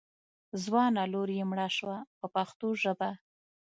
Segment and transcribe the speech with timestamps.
[0.63, 3.09] ځوانه لور یې مړه شوه په پښتو ژبه.